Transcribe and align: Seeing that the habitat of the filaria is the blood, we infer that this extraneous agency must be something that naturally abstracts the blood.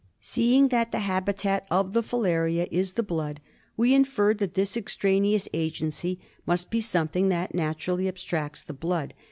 Seeing 0.19 0.69
that 0.69 0.91
the 0.91 1.01
habitat 1.05 1.67
of 1.69 1.93
the 1.93 2.01
filaria 2.01 2.67
is 2.71 2.93
the 2.93 3.03
blood, 3.03 3.39
we 3.77 3.93
infer 3.93 4.33
that 4.33 4.55
this 4.55 4.75
extraneous 4.75 5.47
agency 5.53 6.19
must 6.47 6.71
be 6.71 6.81
something 6.81 7.29
that 7.29 7.53
naturally 7.53 8.07
abstracts 8.07 8.63
the 8.63 8.73
blood. 8.73 9.13